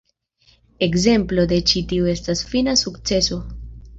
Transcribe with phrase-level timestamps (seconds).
[0.85, 3.41] Ekzemplo de ĉi tio estas "Fina Sukceso".